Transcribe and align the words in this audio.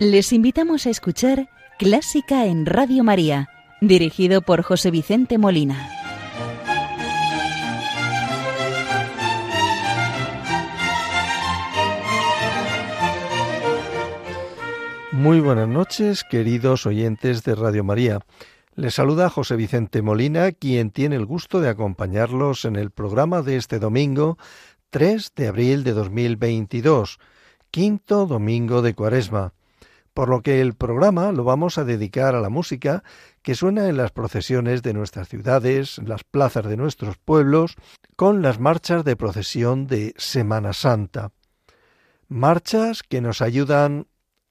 Les 0.00 0.32
invitamos 0.32 0.86
a 0.86 0.90
escuchar 0.90 1.50
Clásica 1.78 2.46
en 2.46 2.64
Radio 2.64 3.04
María, 3.04 3.50
dirigido 3.82 4.40
por 4.40 4.62
José 4.62 4.90
Vicente 4.90 5.36
Molina. 5.36 5.90
Muy 15.12 15.40
buenas 15.40 15.68
noches, 15.68 16.24
queridos 16.24 16.86
oyentes 16.86 17.44
de 17.44 17.54
Radio 17.54 17.84
María. 17.84 18.20
Les 18.76 18.94
saluda 18.94 19.28
José 19.28 19.56
Vicente 19.56 20.00
Molina, 20.00 20.52
quien 20.52 20.92
tiene 20.92 21.16
el 21.16 21.26
gusto 21.26 21.60
de 21.60 21.68
acompañarlos 21.68 22.64
en 22.64 22.76
el 22.76 22.90
programa 22.90 23.42
de 23.42 23.56
este 23.56 23.78
domingo 23.78 24.38
3 24.88 25.34
de 25.36 25.48
abril 25.48 25.84
de 25.84 25.92
2022, 25.92 27.18
quinto 27.70 28.24
domingo 28.24 28.80
de 28.80 28.94
Cuaresma, 28.94 29.52
por 30.14 30.28
lo 30.28 30.42
que 30.42 30.60
el 30.60 30.74
programa 30.74 31.32
lo 31.32 31.44
vamos 31.44 31.78
a 31.78 31.84
dedicar 31.84 32.34
a 32.34 32.40
la 32.40 32.48
música 32.48 33.02
que 33.42 33.54
suena 33.54 33.88
en 33.88 33.96
las 33.96 34.10
procesiones 34.10 34.82
de 34.82 34.92
nuestras 34.92 35.28
ciudades, 35.28 35.98
en 35.98 36.08
las 36.08 36.24
plazas 36.24 36.66
de 36.66 36.76
nuestros 36.76 37.16
pueblos, 37.16 37.76
con 38.16 38.42
las 38.42 38.58
marchas 38.58 39.04
de 39.04 39.16
procesión 39.16 39.86
de 39.86 40.14
Semana 40.16 40.72
Santa. 40.72 41.32
Marchas 42.28 43.02
que 43.02 43.20
nos 43.20 43.40
ayudan 43.42 44.06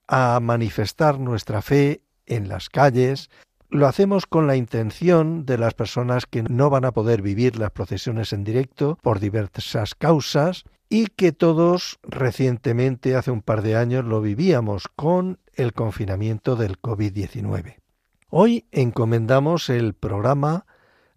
a 0.08 0.40
manifestar 0.42 1.20
nuestra 1.20 1.62
fe 1.62 2.02
en 2.26 2.48
las 2.48 2.70
calles, 2.70 3.30
lo 3.70 3.86
hacemos 3.86 4.26
con 4.26 4.48
la 4.48 4.56
intención 4.56 5.46
de 5.46 5.60
las 5.60 5.76
personas 5.76 6.26
que 6.26 6.42
no 6.42 6.72
van 6.72 6.86
a 6.86 6.92
poder 6.92 7.22
vivir 7.22 7.58
las 7.58 7.70
procesiones 7.72 8.34
en 8.34 8.44
directo 8.44 8.98
por 9.04 9.20
diversas 9.20 9.94
causas 9.94 10.64
y 10.90 11.06
que 11.06 11.32
todos 11.32 12.00
recientemente, 12.02 13.16
hace 13.16 13.30
un 13.30 13.44
par 13.44 13.62
de 13.62 13.76
años, 13.76 14.06
lo 14.06 14.22
vivíamos 14.22 14.88
con 14.96 15.38
el 15.60 15.74
confinamiento 15.74 16.56
del 16.56 16.82
COVID-19. 16.82 17.78
Hoy 18.30 18.66
encomendamos 18.72 19.70
el 19.70 19.94
programa 19.94 20.66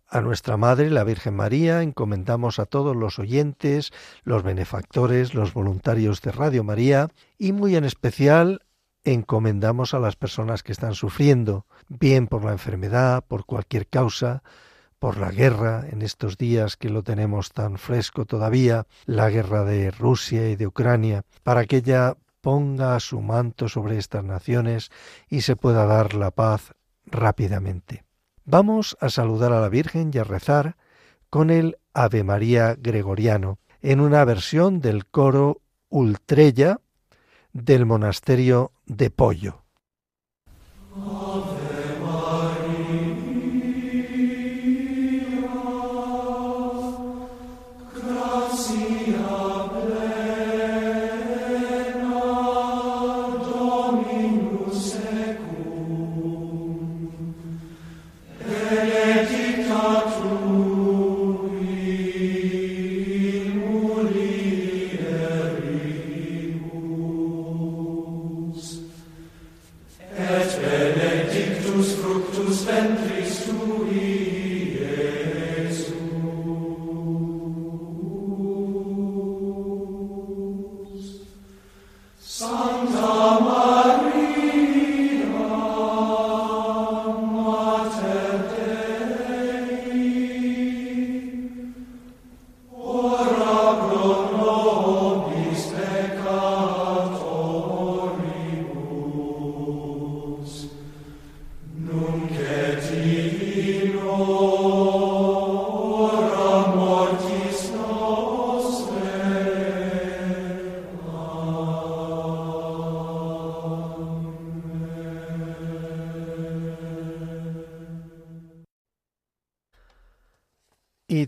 a 0.09 0.21
nuestra 0.21 0.57
Madre, 0.57 0.91
la 0.91 1.05
Virgen 1.05 1.35
María, 1.35 1.83
encomendamos 1.83 2.59
a 2.59 2.67
todos 2.67 2.97
los 2.97 3.19
oyentes, 3.19 3.93
los 4.25 4.43
benefactores, 4.43 5.35
los 5.35 5.55
voluntarios 5.55 6.21
de 6.23 6.33
Radio 6.33 6.65
María 6.65 7.09
y 7.39 7.53
muy 7.53 7.77
en 7.77 7.85
especial 7.85 8.67
encomendamos 9.05 9.95
a 9.95 10.01
las 10.01 10.17
personas 10.17 10.63
que 10.63 10.73
están 10.73 10.95
sufriendo, 10.95 11.67
bien 11.89 12.27
por 12.27 12.45
la 12.45 12.53
enfermedad, 12.53 13.25
por 13.27 13.47
cualquier 13.47 13.89
causa, 13.89 14.43
por 14.99 15.19
la 15.19 15.33
guerra, 15.33 15.87
en 15.91 16.03
estos 16.03 16.37
días 16.37 16.77
que 16.77 16.89
lo 16.89 17.03
tenemos 17.03 17.51
tan 17.53 17.79
fresco 17.79 18.25
todavía, 18.25 18.87
la 19.05 19.31
guerra 19.31 19.65
de 19.65 19.91
Rusia 19.91 20.49
y 20.49 20.57
de 20.57 20.69
Ucrania, 20.69 21.25
para 21.43 21.65
que 21.65 21.79
ella 21.79 22.17
ponga 22.43 23.01
su 23.01 23.23
manto 23.23 23.69
sobre 23.69 23.97
estas 23.97 24.25
naciones 24.25 24.91
y 25.31 25.41
se 25.41 25.57
pueda 25.57 25.87
dar 25.87 26.15
la 26.15 26.31
paz 26.31 26.75
rápidamente. 27.07 28.05
Vamos 28.45 28.97
a 29.01 29.09
saludar 29.09 29.53
a 29.53 29.61
la 29.61 29.69
Virgen 29.71 30.11
y 30.13 30.19
a 30.19 30.25
rezar 30.25 30.77
con 31.31 31.49
el 31.49 31.79
Ave 31.95 32.25
María 32.25 32.77
Gregoriano, 32.79 33.59
en 33.81 34.01
una 34.01 34.25
versión 34.25 34.81
del 34.81 35.07
coro 35.07 35.63
Ultrella 35.89 36.81
del 37.53 37.87
monasterio 37.87 38.73
de 38.87 39.11
Pollo. 39.11 39.63
Y 40.95 41.22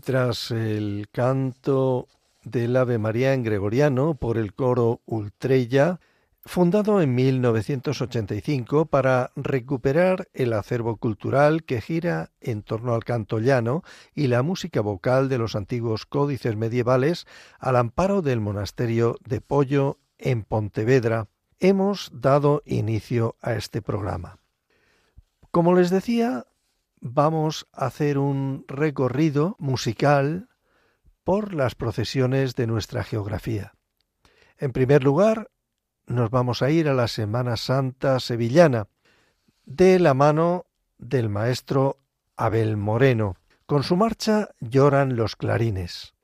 tras 0.05 0.51
el 0.51 1.07
canto 1.11 2.07
del 2.43 2.77
Ave 2.77 2.99
María 2.99 3.33
en 3.33 3.41
gregoriano 3.41 4.13
por 4.13 4.37
el 4.37 4.53
coro 4.53 5.01
Ultrella, 5.05 5.99
fundado 6.43 7.01
en 7.01 7.15
1985 7.15 8.85
para 8.85 9.31
recuperar 9.35 10.27
el 10.35 10.53
acervo 10.53 10.97
cultural 10.97 11.63
que 11.63 11.81
gira 11.81 12.29
en 12.39 12.61
torno 12.61 12.93
al 12.93 13.03
canto 13.03 13.39
llano 13.39 13.81
y 14.13 14.27
la 14.27 14.43
música 14.43 14.79
vocal 14.81 15.27
de 15.27 15.39
los 15.39 15.55
antiguos 15.55 16.05
códices 16.05 16.55
medievales 16.55 17.25
al 17.57 17.75
amparo 17.75 18.21
del 18.21 18.41
monasterio 18.41 19.17
de 19.27 19.41
Pollo 19.41 19.97
en 20.19 20.43
Pontevedra, 20.43 21.29
hemos 21.59 22.11
dado 22.13 22.61
inicio 22.67 23.37
a 23.41 23.55
este 23.55 23.81
programa. 23.81 24.37
Como 25.49 25.73
les 25.73 25.89
decía, 25.89 26.45
vamos 27.07 27.67
a 27.71 27.85
hacer 27.85 28.17
un 28.17 28.65
recorrido 28.67 29.55
musical 29.59 30.49
por 31.23 31.53
las 31.53 31.75
procesiones 31.75 32.55
de 32.55 32.65
nuestra 32.65 33.03
geografía. 33.03 33.75
En 34.57 34.71
primer 34.71 35.03
lugar, 35.03 35.51
nos 36.07 36.31
vamos 36.31 36.63
a 36.63 36.71
ir 36.71 36.89
a 36.89 36.95
la 36.95 37.07
Semana 37.07 37.57
Santa 37.57 38.19
sevillana, 38.19 38.87
de 39.65 39.99
la 39.99 40.15
mano 40.15 40.65
del 40.97 41.29
maestro 41.29 41.99
Abel 42.37 42.75
Moreno. 42.75 43.35
Con 43.67 43.83
su 43.83 43.95
marcha 43.95 44.49
lloran 44.59 45.15
los 45.15 45.35
clarines. 45.35 46.15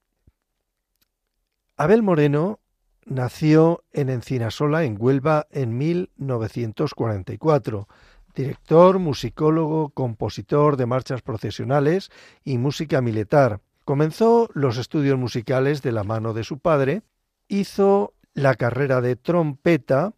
Abel 1.78 2.02
Moreno 2.02 2.60
nació 3.06 3.84
en 3.92 4.10
Encinasola, 4.10 4.84
en 4.84 4.98
Huelva, 5.00 5.46
en 5.52 5.78
1944 5.78 7.88
director, 8.36 9.00
musicólogo, 9.00 9.90
compositor 9.90 10.78
de 10.78 10.86
marchas 10.86 11.22
procesionales 11.22 12.12
y 12.44 12.58
música 12.58 13.02
militar. 13.02 13.62
Comenzó 13.86 14.50
los 14.54 14.78
estudios 14.78 15.18
musicales 15.18 15.82
de 15.82 15.92
la 15.92 16.04
mano 16.04 16.34
de 16.34 16.44
su 16.44 16.60
padre, 16.60 17.02
hizo 17.48 18.14
la 18.34 18.56
carrera 18.56 19.02
de 19.02 19.16
trompeta 19.16 20.14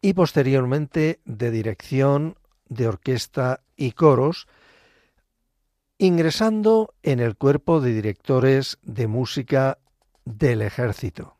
y 0.00 0.12
posteriormente 0.12 1.20
de 1.24 1.50
dirección 1.50 2.36
de 2.68 2.88
orquesta 2.88 3.62
y 3.76 3.92
coros, 3.92 4.46
ingresando 5.96 6.94
en 7.02 7.20
el 7.20 7.36
cuerpo 7.36 7.80
de 7.80 7.94
directores 7.94 8.78
de 8.82 9.06
música 9.06 9.78
del 10.24 10.62
ejército. 10.62 11.38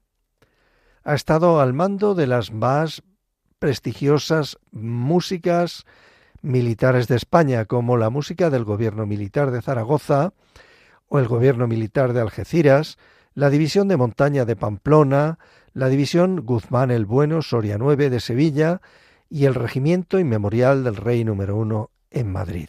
Ha 1.03 1.15
estado 1.15 1.61
al 1.61 1.75
mando 1.75 2.15
de 2.15 2.27
las 2.27 2.53
más 2.53 3.03
prestigiosas 3.65 4.59
músicas 4.73 5.87
militares 6.43 7.09
de 7.09 7.17
España, 7.17 7.65
como 7.65 7.97
la 7.97 8.11
música 8.11 8.51
del 8.51 8.63
gobierno 8.63 9.07
militar 9.07 9.51
de 9.53 9.63
Zaragoza 9.63 10.35
o 11.09 11.19
el 11.19 11.29
gobierno 11.29 11.67
militar 11.67 12.13
de 12.13 12.21
Algeciras, 12.21 12.99
la 13.33 13.49
división 13.49 13.89
de 13.89 13.97
montaña 13.97 14.45
de 14.45 14.55
Pamplona, 14.55 15.39
la 15.73 15.89
división 15.89 16.45
Guzmán 16.45 16.91
el 16.91 17.07
Bueno 17.07 17.41
Soria 17.41 17.79
9 17.79 18.11
de 18.11 18.21
Sevilla 18.21 18.83
y 19.31 19.47
el 19.47 19.55
regimiento 19.55 20.19
inmemorial 20.19 20.85
del 20.85 20.97
Rey 20.97 21.25
número 21.25 21.57
1 21.57 21.91
en 22.11 22.31
Madrid. 22.31 22.69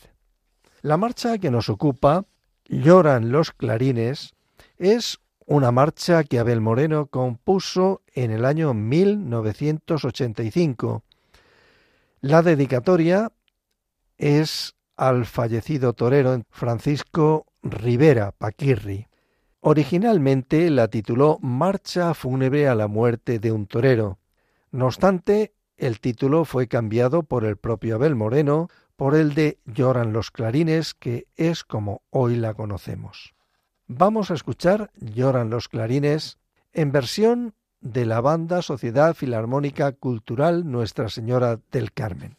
La 0.82 0.96
marcha 0.96 1.40
que 1.40 1.52
nos 1.52 1.68
ocupa, 1.68 2.24
Lloran 2.70 3.34
los 3.34 3.52
clarines, 3.52 4.34
es 4.78 5.20
una 5.46 5.72
marcha 5.72 6.24
que 6.24 6.40
Abel 6.40 6.60
Moreno 6.60 7.06
compuso 7.08 8.02
en 8.14 8.32
el 8.32 8.46
año 8.46 8.74
1985, 8.74 11.04
La 12.22 12.42
dedicatoria 12.42 13.32
es 14.18 14.76
al 14.98 15.26
fallecido 15.26 15.94
torero 15.94 16.42
Francisco 16.50 17.46
Rivera 17.62 18.32
Paquirri. 18.32 19.08
Originalmente 19.60 20.70
la 20.70 20.88
tituló 20.88 21.38
Marcha 21.42 22.14
fúnebre 22.14 22.68
a 22.68 22.76
la 22.76 22.88
muerte 22.88 23.40
de 23.40 23.52
un 23.52 23.68
torero. 23.68 24.20
No 24.72 24.86
obstante, 24.88 25.54
el 25.78 26.00
título 26.00 26.46
fue 26.46 26.68
cambiado 26.68 27.24
por 27.24 27.46
el 27.46 27.58
propio 27.58 27.96
Abel 27.96 28.16
Moreno 28.16 28.70
por 28.96 29.16
el 29.16 29.36
de 29.36 29.60
Lloran 29.66 30.14
los 30.14 30.32
clarines, 30.32 30.94
que 30.94 31.28
es 31.36 31.64
como 31.64 32.02
hoy 32.10 32.38
la 32.38 32.54
conocemos. 32.54 33.35
Vamos 33.88 34.32
a 34.32 34.34
escuchar 34.34 34.90
Lloran 34.96 35.52
los 35.52 35.70
clarines 35.70 36.40
en 36.74 36.92
versión 36.92 37.54
de 37.82 38.08
la 38.08 38.20
banda 38.20 38.64
Sociedad 38.64 39.14
Filarmónica 39.14 39.92
Cultural 39.92 40.70
Nuestra 40.70 41.08
Señora 41.08 41.60
del 41.72 41.92
Carmen. 41.92 42.36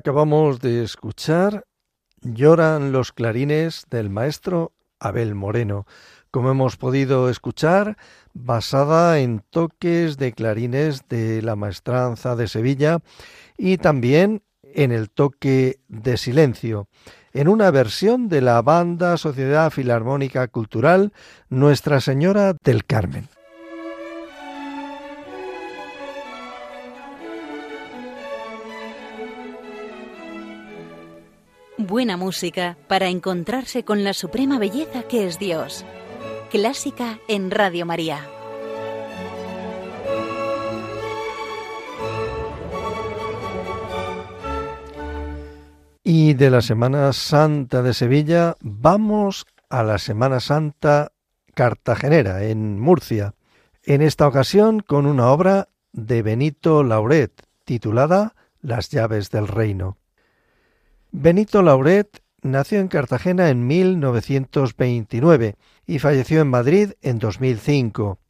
Acabamos 0.00 0.60
de 0.60 0.82
escuchar 0.82 1.66
Lloran 2.22 2.90
los 2.90 3.12
clarines 3.12 3.84
del 3.90 4.08
maestro 4.08 4.72
Abel 4.98 5.34
Moreno, 5.34 5.86
como 6.30 6.50
hemos 6.50 6.78
podido 6.78 7.28
escuchar, 7.28 7.98
basada 8.32 9.18
en 9.18 9.42
toques 9.50 10.16
de 10.16 10.32
clarines 10.32 11.06
de 11.10 11.42
la 11.42 11.54
maestranza 11.54 12.34
de 12.34 12.48
Sevilla 12.48 13.00
y 13.58 13.76
también 13.76 14.42
en 14.62 14.90
el 14.90 15.10
toque 15.10 15.80
de 15.88 16.16
silencio, 16.16 16.88
en 17.34 17.48
una 17.48 17.70
versión 17.70 18.30
de 18.30 18.40
la 18.40 18.62
banda 18.62 19.18
Sociedad 19.18 19.70
Filarmónica 19.70 20.48
Cultural 20.48 21.12
Nuestra 21.50 22.00
Señora 22.00 22.54
del 22.64 22.86
Carmen. 22.86 23.28
Buena 31.90 32.16
música 32.16 32.78
para 32.86 33.08
encontrarse 33.08 33.82
con 33.84 34.04
la 34.04 34.12
suprema 34.12 34.60
belleza 34.60 35.02
que 35.02 35.26
es 35.26 35.40
Dios. 35.40 35.84
Clásica 36.48 37.18
en 37.26 37.50
Radio 37.50 37.84
María. 37.84 38.28
Y 46.04 46.34
de 46.34 46.50
la 46.50 46.62
Semana 46.62 47.12
Santa 47.12 47.82
de 47.82 47.92
Sevilla 47.92 48.56
vamos 48.60 49.44
a 49.68 49.82
la 49.82 49.98
Semana 49.98 50.38
Santa 50.38 51.10
cartagenera, 51.54 52.44
en 52.44 52.78
Murcia, 52.78 53.34
en 53.82 54.00
esta 54.00 54.28
ocasión 54.28 54.78
con 54.78 55.06
una 55.06 55.32
obra 55.32 55.66
de 55.90 56.22
Benito 56.22 56.84
Lauret, 56.84 57.32
titulada 57.64 58.36
Las 58.60 58.90
llaves 58.90 59.30
del 59.30 59.48
reino. 59.48 59.99
Benito 61.12 61.62
Lauret 61.62 62.22
nació 62.40 62.78
en 62.78 62.86
Cartagena 62.86 63.50
en 63.50 63.66
1929 63.66 65.56
y 65.84 65.98
falleció 65.98 66.40
en 66.40 66.46
Madrid 66.46 66.92
en 67.02 67.18
2005. 67.18 68.20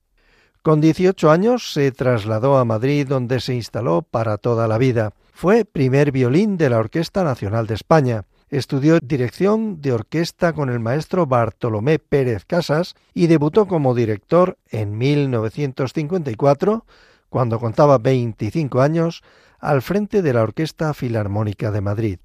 Con 0.62 0.80
18 0.80 1.30
años 1.30 1.74
se 1.74 1.92
trasladó 1.92 2.56
a 2.56 2.64
Madrid 2.64 3.06
donde 3.06 3.40
se 3.40 3.54
instaló 3.54 4.00
para 4.00 4.38
toda 4.38 4.66
la 4.66 4.78
vida. 4.78 5.12
Fue 5.34 5.66
primer 5.66 6.10
violín 6.10 6.56
de 6.56 6.70
la 6.70 6.78
Orquesta 6.78 7.22
Nacional 7.22 7.66
de 7.66 7.74
España. 7.74 8.24
Estudió 8.48 8.98
dirección 8.98 9.82
de 9.82 9.92
orquesta 9.92 10.54
con 10.54 10.70
el 10.70 10.80
maestro 10.80 11.26
Bartolomé 11.26 11.98
Pérez 11.98 12.46
Casas 12.46 12.94
y 13.12 13.26
debutó 13.26 13.68
como 13.68 13.94
director 13.94 14.56
en 14.70 14.96
1954, 14.96 16.86
cuando 17.28 17.60
contaba 17.60 17.98
25 17.98 18.80
años, 18.80 19.22
al 19.58 19.82
frente 19.82 20.22
de 20.22 20.32
la 20.32 20.42
Orquesta 20.42 20.94
Filarmónica 20.94 21.70
de 21.70 21.80
Madrid. 21.82 22.18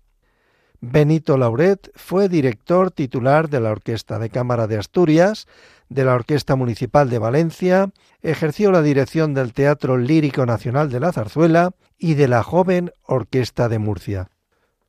Benito 0.88 1.36
Lauret 1.36 1.89
fue 1.96 2.30
director 2.30 2.92
titular 2.92 3.50
de 3.50 3.60
la 3.60 3.72
Orquesta 3.72 4.20
de 4.20 4.30
Cámara 4.30 4.68
de 4.68 4.77
Asturias, 4.77 5.48
de 5.89 6.06
la 6.06 6.13
Orquesta 6.13 6.56
Municipal 6.56 7.10
de 7.10 7.18
Valencia, 7.18 7.89
ejerció 8.22 8.72
la 8.72 8.84
dirección 8.84 9.34
del 9.34 9.51
Teatro 9.51 9.98
Lírico 9.98 10.46
Nacional 10.46 10.92
de 10.92 11.00
la 11.00 11.12
Zarzuela 11.12 11.72
y 11.98 12.13
de 12.13 12.27
la 12.27 12.44
Joven 12.44 12.92
Orquesta 13.01 13.68
de 13.68 13.80
Murcia. 13.80 14.30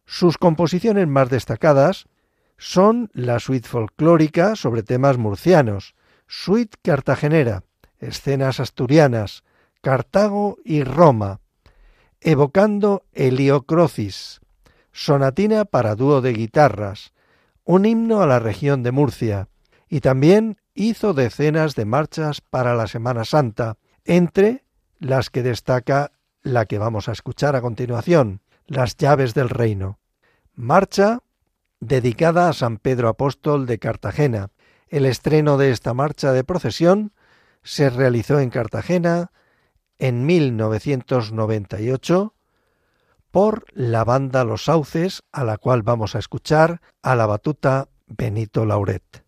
Sus 0.04 0.36
composiciones 0.36 1.08
más 1.08 1.30
destacadas 1.30 2.04
son 2.58 3.10
la 3.14 3.40
suite 3.40 3.66
folclórica 3.66 4.54
sobre 4.54 4.82
temas 4.82 5.16
murcianos, 5.16 5.94
suite 6.26 6.76
cartagenera, 6.82 7.62
escenas 8.00 8.60
asturianas, 8.60 9.44
Cartago 9.80 10.58
y 10.62 10.84
Roma, 10.84 11.40
evocando 12.20 13.02
Heliocrocis, 13.14 14.40
sonatina 14.96 15.66
para 15.66 15.94
dúo 15.94 16.22
de 16.22 16.32
guitarras, 16.32 17.12
un 17.64 17.84
himno 17.84 18.22
a 18.22 18.26
la 18.26 18.38
región 18.38 18.82
de 18.82 18.92
Murcia, 18.92 19.50
y 19.90 20.00
también 20.00 20.56
hizo 20.74 21.12
decenas 21.12 21.74
de 21.74 21.84
marchas 21.84 22.40
para 22.40 22.74
la 22.74 22.86
Semana 22.86 23.26
Santa, 23.26 23.76
entre 24.06 24.64
las 24.98 25.28
que 25.28 25.42
destaca 25.42 26.12
la 26.42 26.64
que 26.64 26.78
vamos 26.78 27.10
a 27.10 27.12
escuchar 27.12 27.56
a 27.56 27.60
continuación, 27.60 28.40
Las 28.66 28.96
llaves 28.96 29.34
del 29.34 29.50
reino. 29.50 29.98
Marcha 30.54 31.20
dedicada 31.78 32.48
a 32.48 32.52
San 32.52 32.78
Pedro 32.78 33.08
Apóstol 33.08 33.66
de 33.66 33.78
Cartagena. 33.78 34.48
El 34.88 35.04
estreno 35.04 35.58
de 35.58 35.70
esta 35.70 35.94
marcha 35.94 36.32
de 36.32 36.42
procesión 36.42 37.12
se 37.62 37.90
realizó 37.90 38.40
en 38.40 38.50
Cartagena 38.50 39.30
en 39.98 40.26
1998 40.26 42.35
por 43.36 43.66
la 43.74 44.02
banda 44.02 44.44
Los 44.44 44.64
Sauces, 44.64 45.20
a 45.30 45.44
la 45.44 45.58
cual 45.58 45.82
vamos 45.82 46.14
a 46.14 46.18
escuchar 46.18 46.80
a 47.02 47.14
la 47.16 47.26
batuta 47.26 47.90
Benito 48.06 48.64
Lauret. 48.64 49.25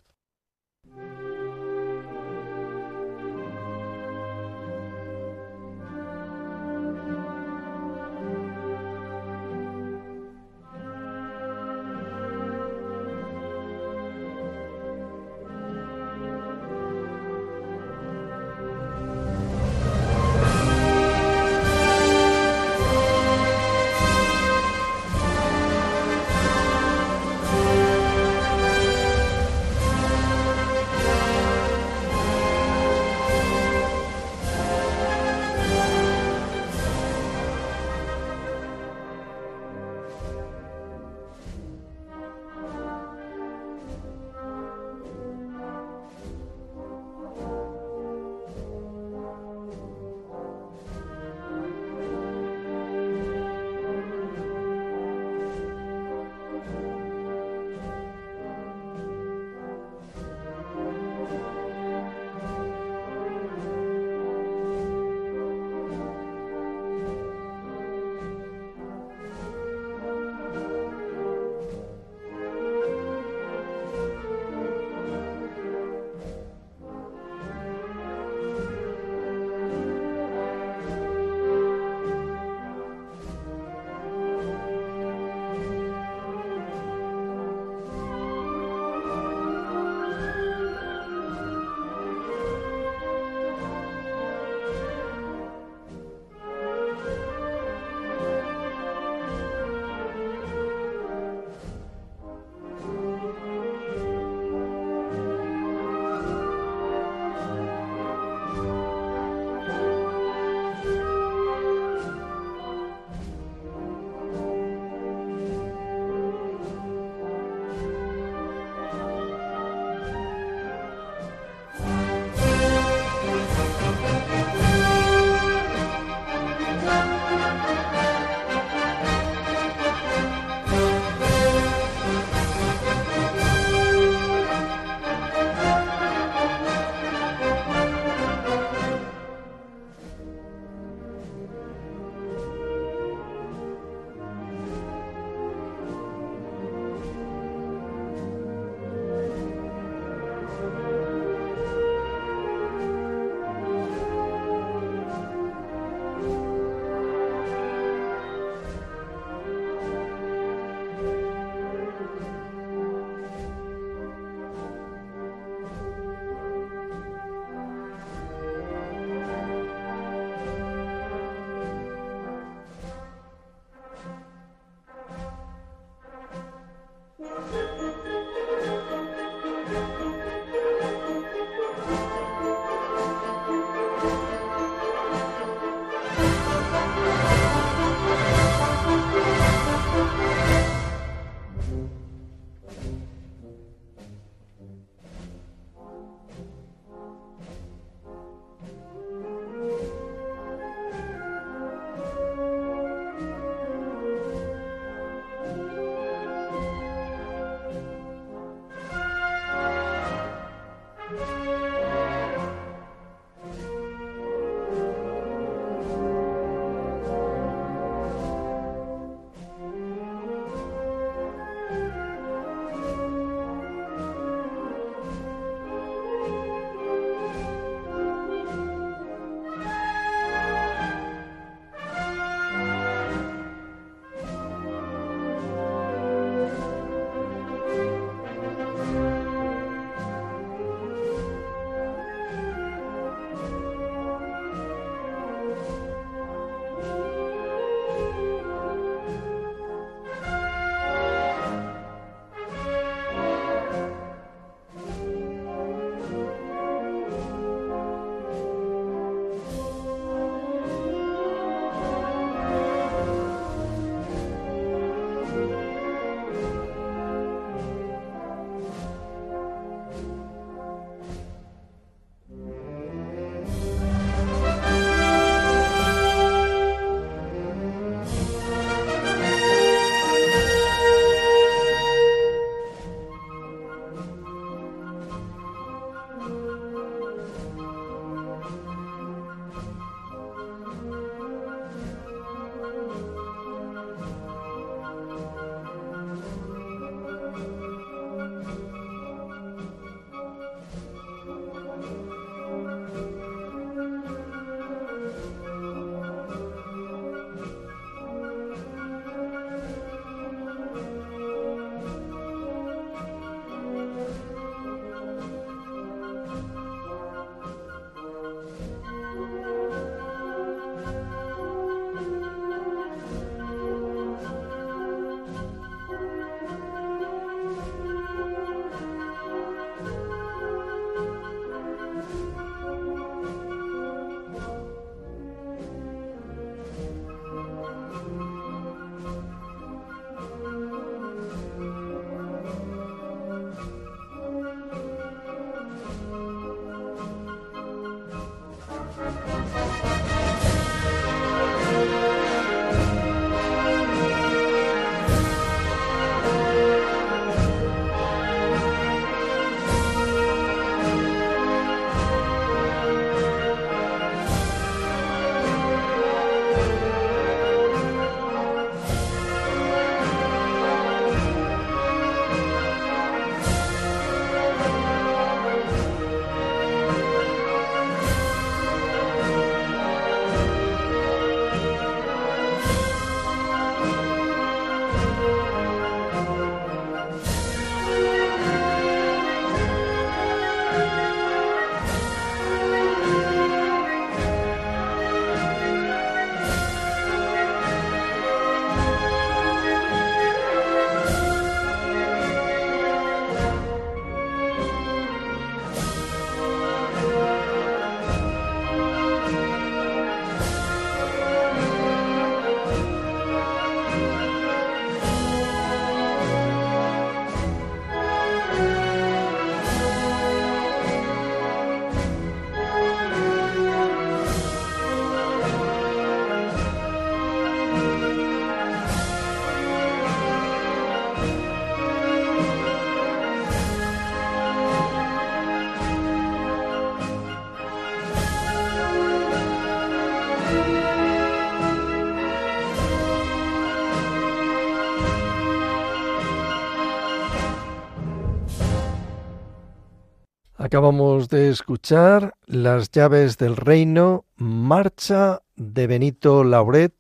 Acabamos 450.69 451.31
de 451.31 451.49
escuchar 451.49 452.35
Las 452.45 452.91
llaves 452.91 453.39
del 453.39 453.57
reino, 453.57 454.26
marcha 454.37 455.41
de 455.57 455.87
Benito 455.87 456.45
Lauret 456.45 456.93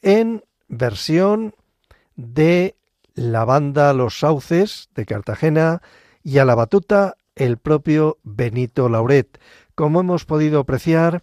en 0.00 0.42
versión 0.68 1.54
de 2.16 2.76
la 3.12 3.44
banda 3.44 3.92
Los 3.92 4.20
Sauces 4.20 4.88
de 4.94 5.04
Cartagena 5.04 5.82
y 6.22 6.38
a 6.38 6.46
la 6.46 6.54
batuta 6.54 7.18
el 7.34 7.58
propio 7.58 8.16
Benito 8.22 8.88
Lauret. 8.88 9.38
Como 9.74 10.00
hemos 10.00 10.24
podido 10.24 10.60
apreciar, 10.60 11.22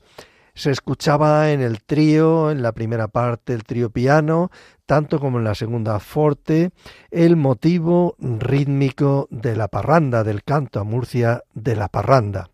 se 0.61 0.69
escuchaba 0.69 1.51
en 1.51 1.59
el 1.59 1.81
trío, 1.81 2.51
en 2.51 2.61
la 2.61 2.71
primera 2.71 3.07
parte 3.07 3.53
el 3.53 3.63
trío 3.63 3.89
piano, 3.89 4.51
tanto 4.85 5.19
como 5.19 5.39
en 5.39 5.43
la 5.43 5.55
segunda 5.55 5.99
forte, 5.99 6.69
el 7.09 7.35
motivo 7.35 8.15
rítmico 8.19 9.27
de 9.31 9.55
la 9.55 9.69
parranda, 9.69 10.23
del 10.23 10.43
canto 10.43 10.79
a 10.79 10.83
Murcia 10.83 11.43
de 11.55 11.75
la 11.75 11.87
parranda. 11.87 12.51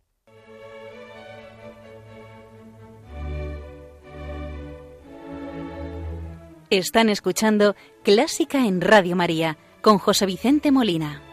Están 6.70 7.10
escuchando 7.10 7.76
Clásica 8.04 8.66
en 8.66 8.80
Radio 8.80 9.18
María 9.18 9.58
con 9.82 9.98
José 9.98 10.26
Vicente 10.26 10.72
Molina. 10.72 11.27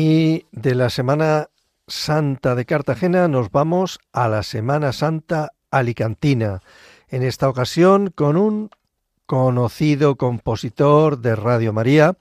Y 0.00 0.46
de 0.52 0.76
la 0.76 0.90
Semana 0.90 1.48
Santa 1.88 2.54
de 2.54 2.66
Cartagena 2.66 3.26
nos 3.26 3.50
vamos 3.50 3.98
a 4.12 4.28
la 4.28 4.44
Semana 4.44 4.92
Santa 4.92 5.54
Alicantina, 5.72 6.62
en 7.08 7.24
esta 7.24 7.48
ocasión 7.48 8.12
con 8.14 8.36
un 8.36 8.70
conocido 9.26 10.14
compositor 10.14 11.18
de 11.18 11.34
Radio 11.34 11.72
María, 11.72 12.16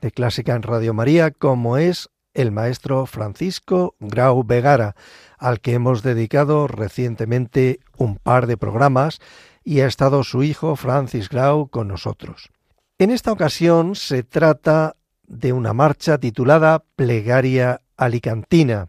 de 0.00 0.12
clásica 0.12 0.54
en 0.54 0.62
Radio 0.62 0.94
María, 0.94 1.30
como 1.30 1.76
es 1.76 2.08
el 2.32 2.52
maestro 2.52 3.04
Francisco 3.04 3.96
Grau 4.00 4.42
Vegara, 4.42 4.96
al 5.36 5.60
que 5.60 5.74
hemos 5.74 6.02
dedicado 6.02 6.68
recientemente 6.68 7.80
un 7.98 8.16
par 8.16 8.46
de 8.46 8.56
programas 8.56 9.18
y 9.62 9.80
ha 9.80 9.86
estado 9.86 10.24
su 10.24 10.42
hijo 10.42 10.74
Francis 10.74 11.28
Grau 11.28 11.68
con 11.68 11.86
nosotros. 11.86 12.48
En 12.96 13.10
esta 13.10 13.30
ocasión 13.30 13.94
se 13.94 14.22
trata 14.22 14.96
de 15.30 15.54
una 15.54 15.72
marcha 15.72 16.18
titulada 16.18 16.84
Plegaria 16.96 17.80
Alicantina. 17.96 18.88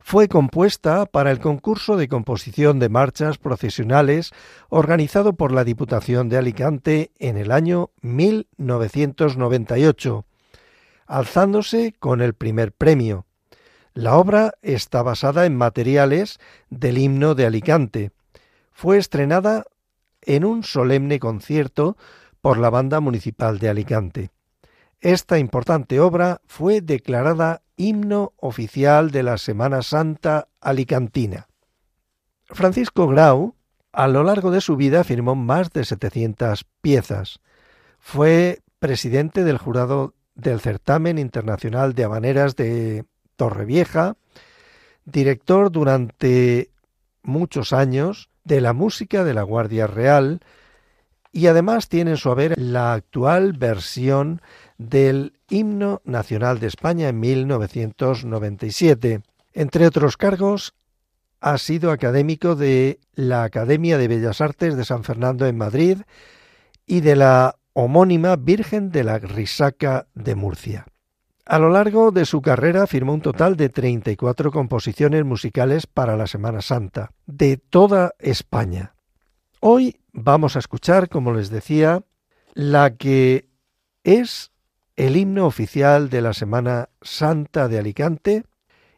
Fue 0.00 0.28
compuesta 0.28 1.06
para 1.06 1.30
el 1.30 1.38
concurso 1.38 1.96
de 1.96 2.08
composición 2.08 2.78
de 2.78 2.88
marchas 2.88 3.38
procesionales 3.38 4.32
organizado 4.68 5.34
por 5.34 5.52
la 5.52 5.64
Diputación 5.64 6.28
de 6.28 6.36
Alicante 6.36 7.12
en 7.18 7.36
el 7.36 7.52
año 7.52 7.90
1998, 8.02 10.24
alzándose 11.06 11.94
con 11.98 12.20
el 12.20 12.34
primer 12.34 12.72
premio. 12.72 13.26
La 13.94 14.16
obra 14.16 14.54
está 14.62 15.02
basada 15.02 15.46
en 15.46 15.56
materiales 15.56 16.38
del 16.70 16.98
himno 16.98 17.34
de 17.34 17.46
Alicante. 17.46 18.10
Fue 18.72 18.98
estrenada 18.98 19.64
en 20.22 20.44
un 20.44 20.64
solemne 20.64 21.20
concierto 21.20 21.96
por 22.40 22.58
la 22.58 22.68
Banda 22.68 23.00
Municipal 23.00 23.58
de 23.58 23.70
Alicante. 23.70 24.30
Esta 25.06 25.38
importante 25.38 26.00
obra 26.00 26.40
fue 26.48 26.80
declarada 26.80 27.62
himno 27.76 28.32
oficial 28.38 29.12
de 29.12 29.22
la 29.22 29.38
Semana 29.38 29.82
Santa 29.82 30.48
alicantina. 30.60 31.46
Francisco 32.46 33.06
Grau, 33.06 33.54
a 33.92 34.08
lo 34.08 34.24
largo 34.24 34.50
de 34.50 34.60
su 34.60 34.74
vida, 34.74 35.04
firmó 35.04 35.36
más 35.36 35.70
de 35.70 35.84
700 35.84 36.66
piezas. 36.80 37.38
Fue 38.00 38.62
presidente 38.80 39.44
del 39.44 39.58
jurado 39.58 40.14
del 40.34 40.58
Certamen 40.58 41.18
Internacional 41.18 41.94
de 41.94 42.02
Habaneras 42.02 42.56
de 42.56 43.04
Torrevieja, 43.36 44.16
director 45.04 45.70
durante 45.70 46.72
muchos 47.22 47.72
años 47.72 48.28
de 48.42 48.60
la 48.60 48.72
música 48.72 49.22
de 49.22 49.34
la 49.34 49.44
Guardia 49.44 49.86
Real 49.86 50.40
y 51.36 51.48
además 51.48 51.90
tiene 51.90 52.12
en 52.12 52.16
su 52.16 52.30
haber 52.30 52.58
la 52.58 52.94
actual 52.94 53.52
versión 53.52 54.40
del 54.78 55.34
Himno 55.48 56.02
Nacional 56.04 56.60
de 56.60 56.66
España 56.66 57.08
en 57.08 57.18
1997. 57.20 59.22
Entre 59.52 59.86
otros 59.86 60.16
cargos, 60.16 60.74
ha 61.40 61.58
sido 61.58 61.90
académico 61.90 62.56
de 62.56 62.98
la 63.14 63.44
Academia 63.44 63.98
de 63.98 64.08
Bellas 64.08 64.40
Artes 64.40 64.76
de 64.76 64.84
San 64.84 65.04
Fernando 65.04 65.46
en 65.46 65.56
Madrid 65.56 65.98
y 66.86 67.00
de 67.00 67.16
la 67.16 67.56
homónima 67.72 68.36
Virgen 68.36 68.90
de 68.90 69.04
la 69.04 69.18
Risaca 69.18 70.06
de 70.14 70.34
Murcia. 70.34 70.86
A 71.44 71.58
lo 71.58 71.70
largo 71.70 72.10
de 72.10 72.24
su 72.24 72.42
carrera 72.42 72.88
firmó 72.88 73.14
un 73.14 73.20
total 73.20 73.56
de 73.56 73.68
34 73.68 74.50
composiciones 74.50 75.24
musicales 75.24 75.86
para 75.86 76.16
la 76.16 76.26
Semana 76.26 76.60
Santa, 76.60 77.12
de 77.26 77.56
toda 77.56 78.14
España. 78.18 78.96
Hoy 79.60 80.00
vamos 80.12 80.56
a 80.56 80.58
escuchar, 80.58 81.08
como 81.08 81.32
les 81.32 81.50
decía, 81.50 82.02
la 82.54 82.96
que 82.96 83.48
es 84.02 84.50
el 84.96 85.16
himno 85.16 85.46
oficial 85.46 86.08
de 86.08 86.22
la 86.22 86.32
Semana 86.32 86.88
Santa 87.02 87.68
de 87.68 87.78
Alicante 87.78 88.44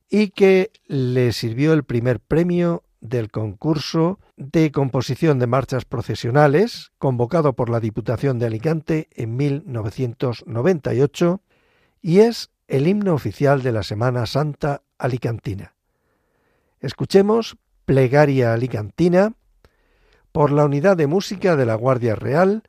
y 0.09 0.31
que 0.31 0.71
le 0.87 1.33
sirvió 1.33 1.73
el 1.73 1.85
primer 1.85 2.21
premio 2.21 2.85
del 3.01 3.31
concurso 3.31 4.19
de 4.37 4.73
composición 4.73 5.39
de 5.39 5.47
marchas 5.47 5.85
procesionales 5.85 6.93
convocado 6.99 7.55
por 7.55 7.69
la 7.69 7.81
Diputación 7.81 8.39
de 8.39 8.47
Alicante 8.47 9.09
en 9.15 9.37
1998 9.37 11.43
y 12.01 12.21
es 12.21 12.51
el 12.69 12.87
himno 12.87 13.15
oficial 13.15 13.63
de 13.63 13.73
la 13.73 13.83
Semana 13.83 14.27
Santa 14.27 14.83
Alicantina. 14.99 15.75
Escuchemos 16.81 17.57
Plegaria 17.85 18.53
Alicantina 18.53 19.33
por 20.31 20.53
la 20.53 20.65
Unidad 20.65 20.97
de 20.97 21.09
Música 21.09 21.57
de 21.57 21.67
la 21.67 21.75
Guardia 21.75 22.15
Real 22.15 22.63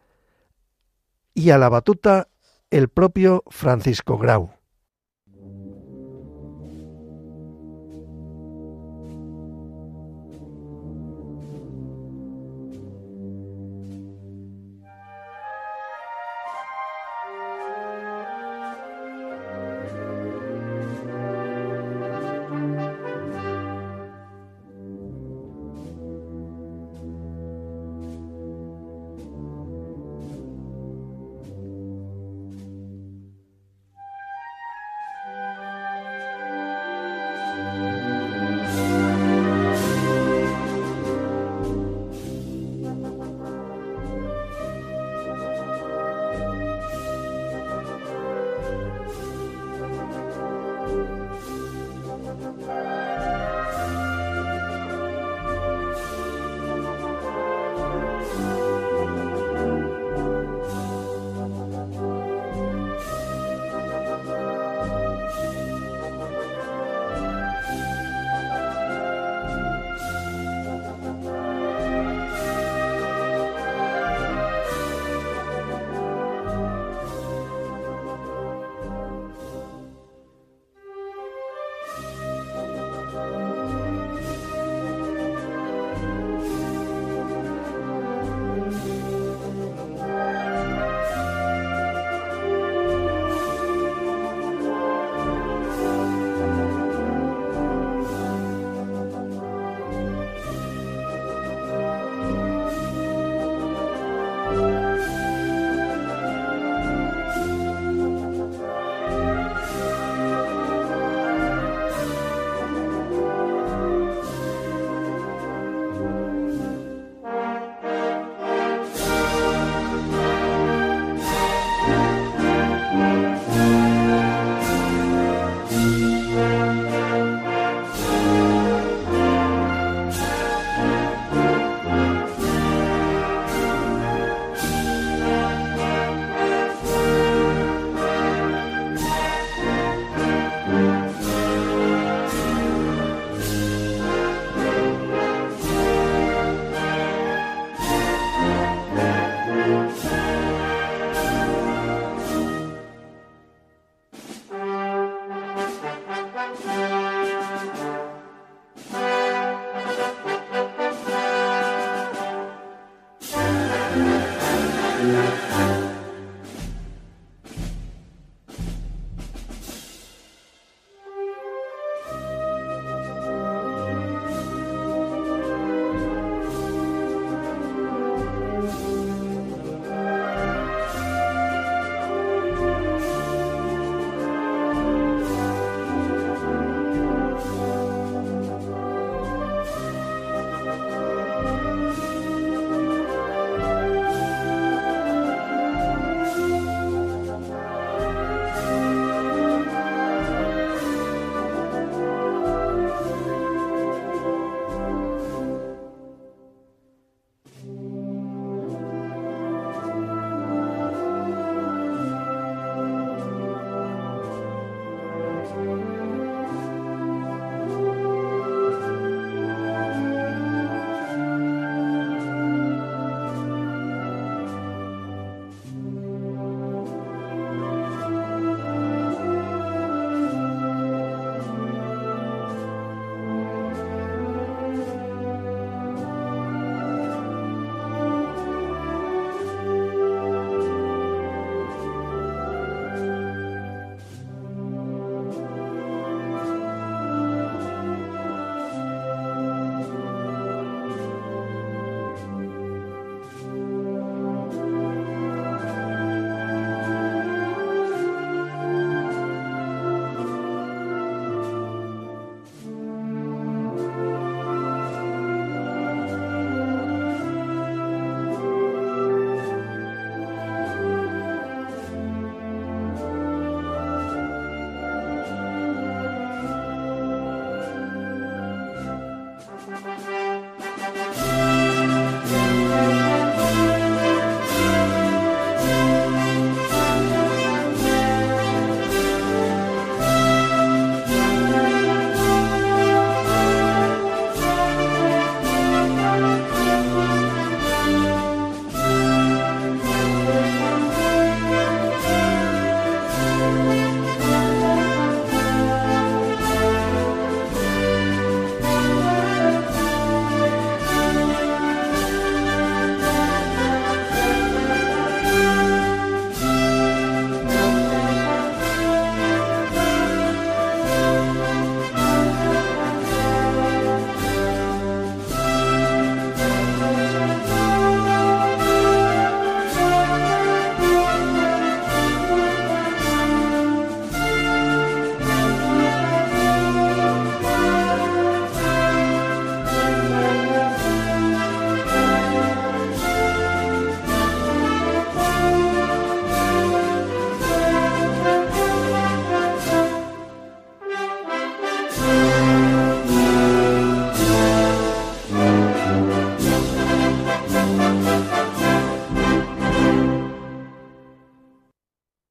y 1.33 1.51
a 1.51 1.57
la 1.57 1.69
batuta 1.69 2.28
el 2.71 2.87
propio 2.87 3.43
Francisco 3.49 4.17
Grau. 4.17 4.58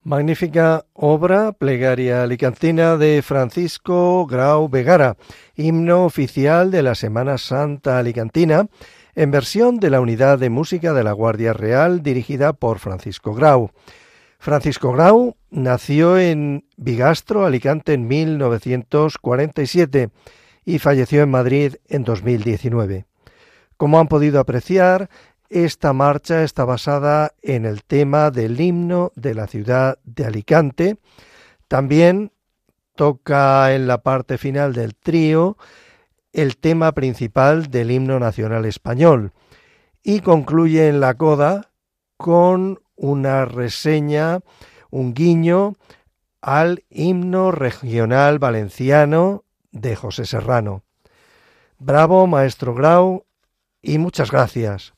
Magnífica 0.09 0.87
obra, 0.95 1.53
plegaria 1.53 2.23
alicantina 2.23 2.97
de 2.97 3.21
Francisco 3.21 4.27
Grau 4.27 4.71
Vegara, 4.71 5.19
himno 5.55 6.07
oficial 6.07 6.71
de 6.71 6.83
la 6.83 6.95
Semana 6.95 7.37
Santa 7.37 7.99
Alicantina, 7.99 8.69
en 9.15 9.31
versión 9.31 9.81
de 9.81 9.91
la 9.91 10.01
Unidad 10.01 10.39
de 10.39 10.49
Música 10.49 10.95
de 10.95 11.05
la 11.05 11.13
Guardia 11.13 11.53
Real 11.53 12.03
dirigida 12.03 12.55
por 12.55 12.79
Francisco 12.79 13.35
Grau. 13.35 13.71
Francisco 14.39 14.95
Grau 14.95 15.37
nació 15.51 16.19
en 16.19 16.65
Bigastro, 16.79 17.45
Alicante, 17.45 17.93
en 17.93 18.09
1947 18.09 20.09
y 20.65 20.79
falleció 20.79 21.21
en 21.21 21.31
Madrid 21.31 21.75
en 21.87 22.05
2019. 22.05 23.05
Como 23.77 24.01
han 24.01 24.09
podido 24.09 24.41
apreciar, 24.41 25.11
esta 25.49 25.93
marcha 25.93 26.43
está 26.43 26.65
basada 26.65 27.33
en 27.43 27.65
el 27.65 27.83
tema 27.83 28.31
del 28.31 28.61
himno 28.61 29.13
de 29.17 29.35
la 29.35 29.47
ciudad 29.47 29.99
de 30.05 30.27
Alicante. 30.27 30.99
También 31.69 32.33
toca 32.95 33.75
en 33.75 33.87
la 33.87 34.03
parte 34.03 34.39
final 34.39 34.75
del 34.75 34.95
trío 34.95 35.57
el 36.33 36.59
tema 36.59 36.93
principal 36.93 37.71
del 37.71 37.91
himno 37.91 38.19
nacional 38.19 38.65
español 38.67 39.33
y 40.03 40.21
concluye 40.21 40.89
en 40.89 41.01
la 41.01 41.15
coda 41.15 41.71
con 42.17 42.81
una 42.97 43.45
reseña, 43.45 44.41
un 44.91 45.15
guiño 45.15 45.75
al 46.41 46.85
himno 46.91 47.53
regional 47.53 48.39
valenciano 48.39 49.45
de 49.71 49.97
José 49.97 50.27
Serrano. 50.27 50.83
Bravo, 51.79 52.27
maestro 52.27 52.75
Grau, 52.75 53.25
y 53.81 53.99
muchas 53.99 54.31
gracias 54.31 54.98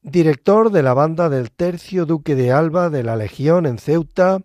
director 0.02 0.70
de 0.70 0.82
la 0.82 0.94
banda 0.94 1.28
del 1.28 1.50
Tercio 1.50 2.06
Duque 2.06 2.34
de 2.34 2.52
Alba 2.52 2.90
de 2.90 3.02
la 3.02 3.16
Legión 3.16 3.66
en 3.66 3.78
Ceuta, 3.78 4.40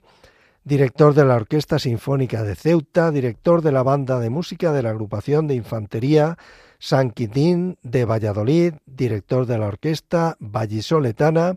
director 0.63 1.13
de 1.13 1.25
la 1.25 1.35
Orquesta 1.35 1.79
Sinfónica 1.79 2.43
de 2.43 2.55
Ceuta, 2.55 3.11
director 3.11 3.61
de 3.61 3.71
la 3.71 3.83
banda 3.83 4.19
de 4.19 4.29
música 4.29 4.73
de 4.73 4.83
la 4.83 4.89
agrupación 4.89 5.47
de 5.47 5.55
infantería 5.55 6.37
San 6.79 7.11
Quintín 7.11 7.77
de 7.81 8.05
Valladolid, 8.05 8.73
director 8.85 9.45
de 9.45 9.57
la 9.57 9.67
Orquesta 9.67 10.35
Vallisoletana 10.39 11.55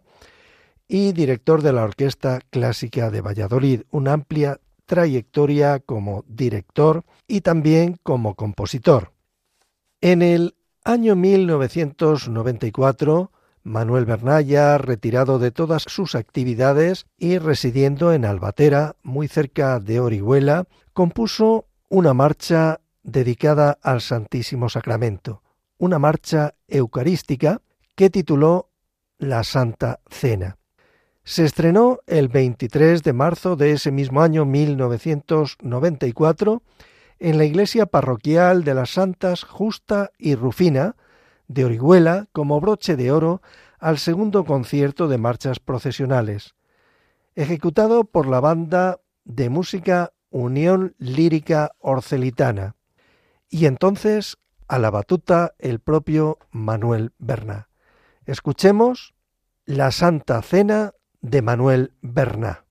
y 0.89 1.13
director 1.13 1.63
de 1.63 1.73
la 1.73 1.85
Orquesta 1.85 2.41
Clásica 2.51 3.11
de 3.11 3.21
Valladolid, 3.21 3.83
una 3.91 4.13
amplia 4.13 4.61
trayectoria 4.91 5.78
como 5.78 6.24
director 6.26 7.05
y 7.28 7.43
también 7.43 7.97
como 8.03 8.34
compositor. 8.34 9.12
En 10.01 10.20
el 10.20 10.57
año 10.84 11.14
1994, 11.14 13.30
Manuel 13.62 14.05
Bernaya, 14.05 14.78
retirado 14.78 15.38
de 15.38 15.53
todas 15.53 15.84
sus 15.84 16.16
actividades 16.16 17.07
y 17.16 17.38
residiendo 17.38 18.12
en 18.12 18.24
Albatera, 18.24 18.97
muy 19.05 19.28
cerca 19.28 19.78
de 19.78 20.01
Orihuela, 20.01 20.64
compuso 20.93 21.68
una 21.88 22.12
marcha 22.12 22.80
dedicada 23.05 23.78
al 23.82 24.01
Santísimo 24.01 24.68
Sacramento, 24.68 25.45
una 25.78 26.01
marcha 26.01 26.57
eucarística 26.66 27.62
que 27.95 28.11
tituló 28.11 28.70
La 29.18 29.45
Santa 29.45 30.01
Cena. 30.11 30.59
Se 31.31 31.45
estrenó 31.45 32.01
el 32.09 32.26
23 32.26 33.05
de 33.05 33.12
marzo 33.12 33.55
de 33.55 33.70
ese 33.70 33.93
mismo 33.93 34.20
año 34.20 34.45
1994 34.45 36.61
en 37.20 37.39
la 37.39 37.45
iglesia 37.45 37.87
parroquial 37.87 38.64
de 38.64 38.74
las 38.74 38.91
Santas 38.91 39.45
Justa 39.45 40.11
y 40.18 40.35
Rufina 40.35 40.97
de 41.47 41.66
Orihuela 41.66 42.26
como 42.33 42.61
broche 42.61 42.97
de 42.97 43.12
oro 43.12 43.43
al 43.78 43.99
segundo 43.99 44.45
concierto 44.45 45.07
de 45.07 45.18
marchas 45.18 45.61
procesionales, 45.61 46.57
ejecutado 47.37 48.03
por 48.03 48.26
la 48.26 48.41
banda 48.41 48.99
de 49.22 49.51
música 49.51 50.12
Unión 50.31 50.97
Lírica 50.99 51.70
Orcelitana, 51.78 52.74
y 53.49 53.66
entonces 53.66 54.37
a 54.66 54.81
la 54.81 54.91
batuta 54.91 55.55
el 55.61 55.78
propio 55.78 56.41
Manuel 56.51 57.12
Berna. 57.18 57.68
Escuchemos 58.26 59.14
la 59.64 59.93
Santa 59.93 60.43
Cena 60.43 60.91
de 61.21 61.43
Manuel 61.43 61.93
Berna. 62.01 62.64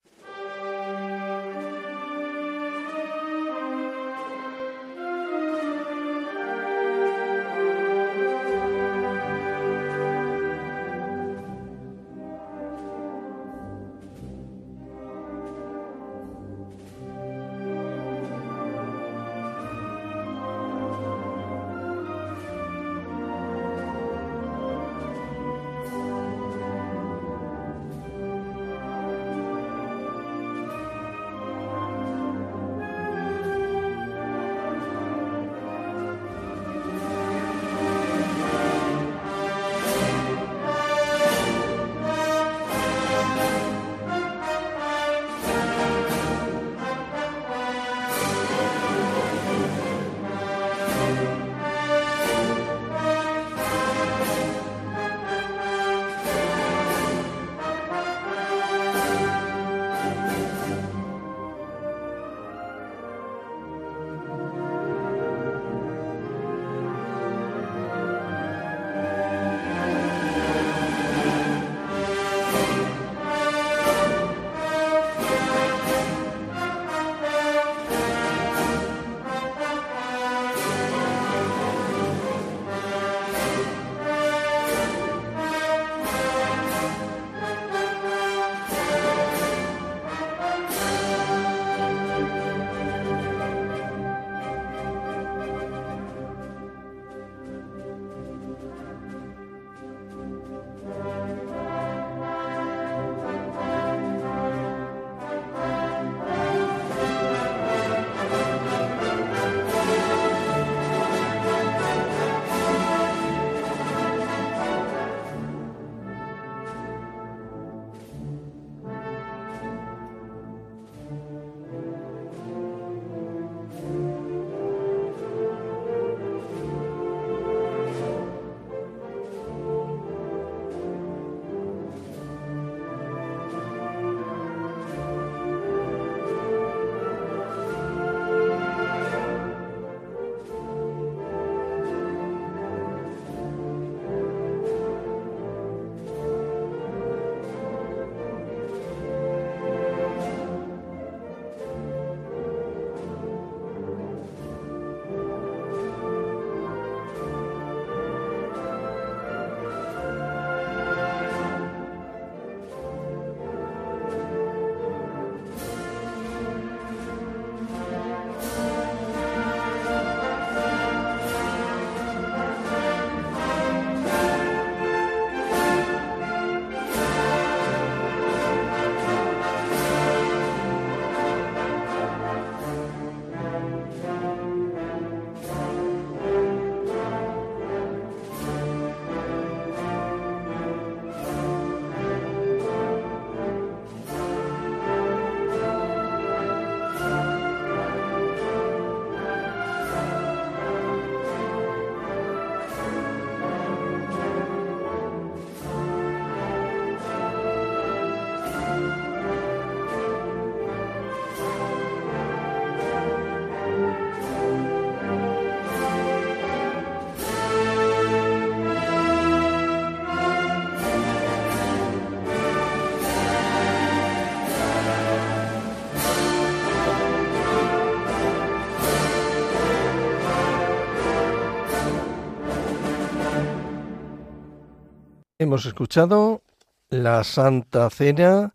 Hemos 235.50 235.66
escuchado 235.66 236.44
la 236.92 237.24
Santa 237.24 237.90
Cena, 237.90 238.54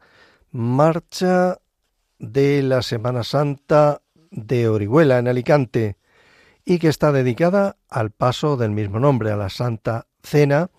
marcha 0.52 1.58
de 2.20 2.62
la 2.62 2.82
Semana 2.82 3.24
Santa 3.24 4.00
de 4.30 4.68
Orihuela 4.68 5.18
en 5.18 5.26
Alicante 5.26 5.96
y 6.64 6.78
que 6.78 6.86
está 6.86 7.10
dedicada 7.10 7.78
al 7.88 8.12
paso 8.12 8.56
del 8.56 8.70
mismo 8.70 9.00
nombre, 9.00 9.32
a 9.32 9.36
la 9.36 9.50
Santa 9.50 10.06
Cena, 10.22 10.70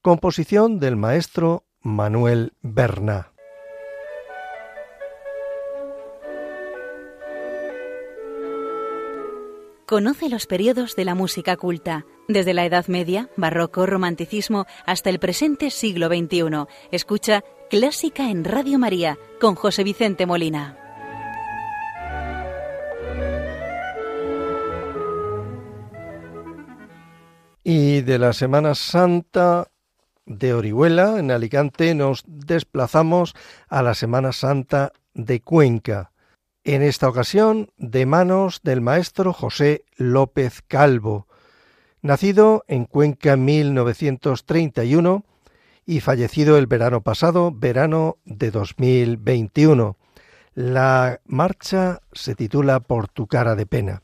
composición 0.00 0.80
del 0.80 0.96
maestro 0.96 1.66
Manuel 1.82 2.54
Berna. 2.62 3.32
Conoce 9.88 10.28
los 10.28 10.46
periodos 10.46 10.96
de 10.96 11.06
la 11.06 11.14
música 11.14 11.56
culta, 11.56 12.04
desde 12.28 12.52
la 12.52 12.66
Edad 12.66 12.88
Media, 12.88 13.30
Barroco, 13.38 13.86
Romanticismo, 13.86 14.66
hasta 14.84 15.08
el 15.08 15.18
presente 15.18 15.70
siglo 15.70 16.08
XXI. 16.08 16.66
Escucha 16.92 17.42
Clásica 17.70 18.28
en 18.28 18.44
Radio 18.44 18.78
María 18.78 19.16
con 19.40 19.54
José 19.54 19.84
Vicente 19.84 20.26
Molina. 20.26 20.76
Y 27.64 28.02
de 28.02 28.18
la 28.18 28.34
Semana 28.34 28.74
Santa 28.74 29.68
de 30.26 30.52
Orihuela, 30.52 31.18
en 31.18 31.30
Alicante, 31.30 31.94
nos 31.94 32.24
desplazamos 32.26 33.34
a 33.68 33.82
la 33.82 33.94
Semana 33.94 34.32
Santa 34.32 34.92
de 35.14 35.40
Cuenca 35.40 36.12
en 36.64 36.82
esta 36.82 37.08
ocasión 37.08 37.70
de 37.78 38.06
manos 38.06 38.60
del 38.62 38.80
maestro 38.80 39.32
José 39.32 39.84
López 39.96 40.62
Calvo, 40.66 41.26
nacido 42.02 42.64
en 42.68 42.84
Cuenca 42.84 43.32
en 43.32 43.44
1931 43.44 45.24
y 45.86 46.00
fallecido 46.00 46.58
el 46.58 46.66
verano 46.66 47.00
pasado, 47.00 47.50
verano 47.52 48.18
de 48.24 48.50
2021. 48.50 49.96
La 50.54 51.20
marcha 51.24 52.00
se 52.12 52.34
titula 52.34 52.80
Por 52.80 53.08
tu 53.08 53.26
cara 53.26 53.54
de 53.54 53.64
pena. 53.64 54.02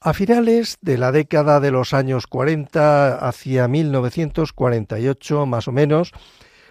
A 0.00 0.14
finales 0.14 0.78
de 0.80 0.98
la 0.98 1.12
década 1.12 1.60
de 1.60 1.70
los 1.70 1.94
años 1.94 2.26
40 2.26 3.16
hacia 3.16 3.68
1948 3.68 5.46
más 5.46 5.68
o 5.68 5.72
menos, 5.72 6.12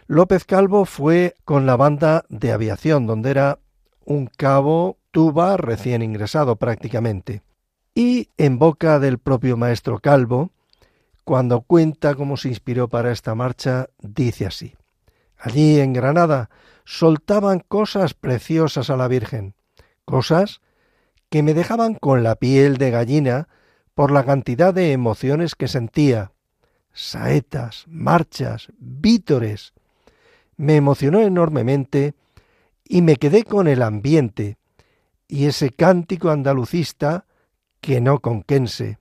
López 0.08 0.44
Calvo 0.44 0.84
fue 0.86 1.36
con 1.46 1.66
la 1.66 1.78
banda 1.78 2.26
de 2.28 2.52
aviación, 2.52 3.08
donde 3.08 3.32
era 3.32 3.60
un 4.06 4.28
cabo 4.28 4.98
tuba 5.12 5.58
recién 5.58 6.02
ingresado 6.02 6.56
prácticamente. 6.56 7.42
Y 7.94 8.30
en 8.38 8.58
boca 8.58 9.00
del 9.00 9.20
propio 9.20 9.58
maestro 9.58 10.00
Calvo, 10.00 10.52
cuando 11.24 11.62
cuenta 11.62 12.16
cómo 12.16 12.38
se 12.38 12.50
inspiró 12.50 12.88
para 12.88 13.12
esta 13.12 13.36
marcha, 13.36 13.90
dice 14.00 14.46
así. 14.46 14.76
Allí 15.38 15.80
en 15.80 15.94
Granada 15.94 16.50
soltaban 16.86 17.60
cosas 17.60 18.14
preciosas 18.14 18.90
a 18.90 18.98
la 18.98 19.08
Virgen, 19.08 19.56
cosas 20.06 20.62
que 21.30 21.44
me 21.44 21.54
dejaban 21.54 21.96
con 21.96 22.24
la 22.24 22.36
piel 22.36 22.78
de 22.78 22.92
gallina 22.92 23.48
por 23.94 24.12
la 24.12 24.24
cantidad 24.26 24.74
de 24.74 24.92
emociones 24.92 25.56
que 25.56 25.68
sentía. 25.68 26.32
Saetas, 26.94 27.86
marchas, 27.88 28.68
vítores. 28.78 29.74
Me 30.58 30.76
emocionó 30.76 31.22
enormemente 31.22 32.16
y 32.92 33.02
me 33.02 33.16
quedé 33.16 33.46
con 33.46 33.70
el 33.70 33.84
ambiente 33.84 34.58
y 35.26 35.46
ese 35.46 35.70
cántico 35.70 36.30
andalucista 36.30 37.26
que 37.80 38.02
no 38.02 38.20
conquense, 38.20 39.00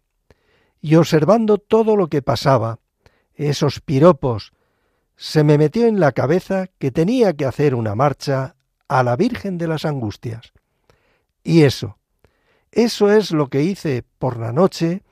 y 0.81 0.95
observando 0.95 1.59
todo 1.59 1.97
lo 1.97 2.07
que 2.07 2.23
pasaba, 2.23 2.79
esos 3.35 3.81
piropos, 3.81 4.53
se 5.17 5.43
me 5.43 5.59
metió 5.59 5.89
en 5.89 5.99
la 5.99 6.13
cabeza 6.13 6.69
que 6.79 6.93
tenía 6.93 7.33
que 7.33 7.47
hacer 7.47 7.75
una 7.75 7.97
marcha 7.97 8.55
a 8.87 9.03
la 9.03 9.17
Virgen 9.17 9.59
de 9.59 9.67
las 9.67 9.85
Angustias. 9.85 10.53
Y 11.43 11.63
eso, 11.63 11.99
eso 12.71 13.11
es 13.11 13.33
lo 13.33 13.49
que 13.49 13.65
hice 13.65 14.05
por 14.21 14.39
la 14.39 14.53
noche, 14.53 15.03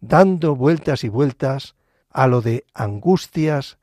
dando 0.00 0.56
vueltas 0.56 1.04
y 1.04 1.08
vueltas 1.08 1.76
a 2.10 2.26
lo 2.26 2.42
de 2.42 2.64
angustias, 2.74 3.78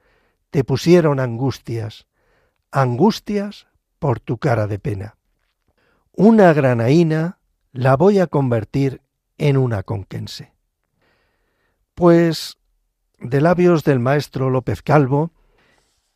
te 0.50 0.66
pusieron 0.66 1.22
angustias, 1.22 2.08
angustias 2.72 3.68
por 4.04 4.20
tu 4.20 4.38
cara 4.38 4.68
de 4.68 4.80
pena. 4.80 5.16
Una 6.12 6.52
granaína 6.52 7.40
la 7.72 7.96
voy 7.96 8.20
a 8.20 8.28
convertir 8.28 9.02
en 9.38 9.56
una 9.56 9.84
conquense. 9.84 10.52
Pues 11.96 12.58
de 13.18 13.40
labios 13.40 13.86
del 13.86 14.00
maestro 14.00 14.50
López 14.50 14.82
Calvo, 14.82 15.32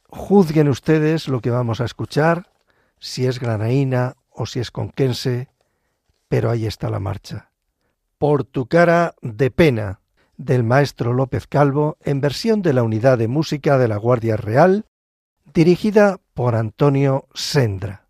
juzguen 0.09 0.67
ustedes 0.67 1.29
lo 1.29 1.39
que 1.39 1.49
vamos 1.49 1.79
a 1.79 1.85
escuchar, 1.85 2.51
si 2.99 3.25
es 3.25 3.39
granaína 3.39 4.17
o 4.31 4.47
si 4.47 4.59
es 4.59 4.69
conquense, 4.69 5.47
pero 6.27 6.49
ahí 6.49 6.65
está 6.65 6.89
la 6.89 6.99
marcha. 6.99 7.51
Por 8.17 8.43
tu 8.43 8.67
cara 8.67 9.15
de 9.21 9.49
pena, 9.49 10.01
del 10.35 10.65
maestro 10.65 11.13
López 11.13 11.47
Calvo, 11.47 11.95
en 12.01 12.19
versión 12.19 12.61
de 12.61 12.73
la 12.73 12.83
Unidad 12.83 13.17
de 13.17 13.29
Música 13.29 13.77
de 13.77 13.87
la 13.87 13.95
Guardia 13.95 14.35
Real, 14.35 14.87
dirigida 15.57 16.19
por 16.35 16.53
Antonio 16.53 17.25
Sendra. 17.33 18.06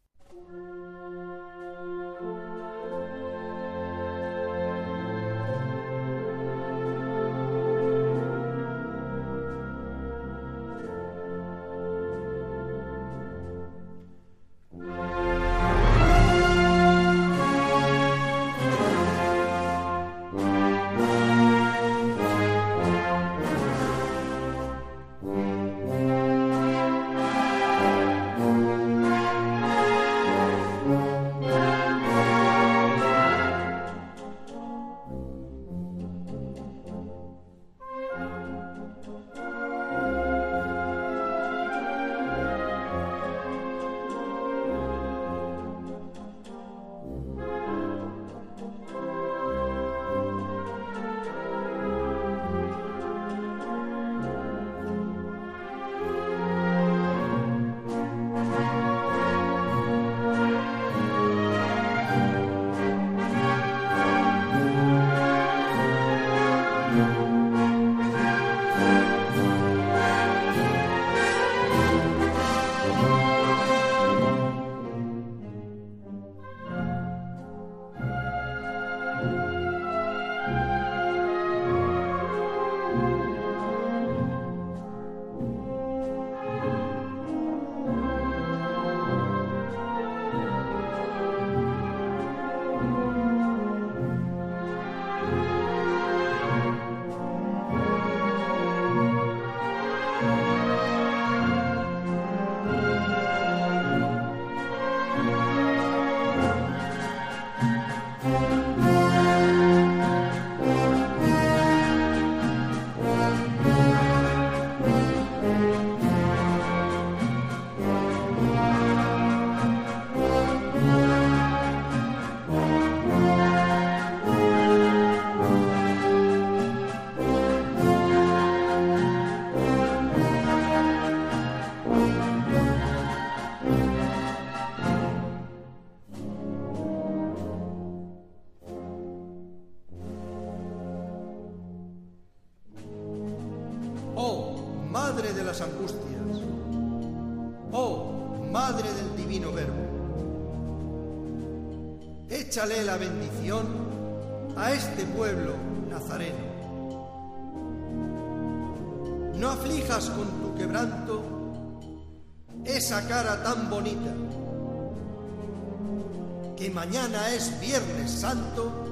Es 167.34 167.60
Viernes 167.60 168.12
Santo 168.12 168.88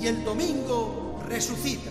y 0.00 0.06
el 0.06 0.24
domingo 0.24 1.20
resucita. 1.28 1.90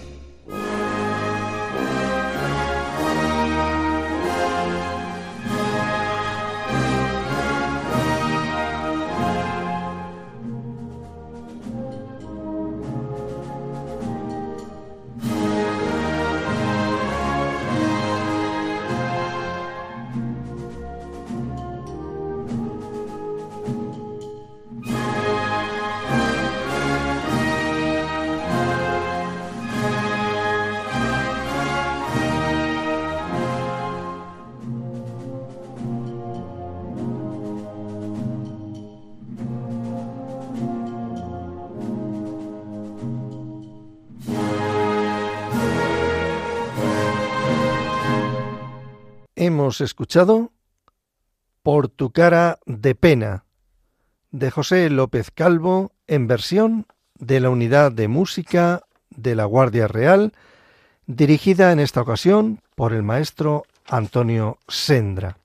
Hemos 49.63 49.79
escuchado 49.79 50.51
Por 51.61 51.87
tu 51.87 52.11
cara 52.11 52.59
de 52.65 52.95
pena 52.95 53.45
de 54.29 54.51
José 54.51 54.89
López 54.89 55.31
Calvo 55.31 55.93
en 56.05 56.27
versión 56.27 56.85
de 57.15 57.39
la 57.39 57.49
Unidad 57.49 57.93
de 57.93 58.09
Música 58.09 58.81
de 59.09 59.35
la 59.35 59.45
Guardia 59.45 59.87
Real, 59.87 60.33
dirigida 61.05 61.71
en 61.71 61.79
esta 61.79 62.01
ocasión 62.01 62.59
por 62.75 62.91
el 62.91 63.03
maestro 63.03 63.63
Antonio 63.87 64.57
Sendra. 64.67 65.37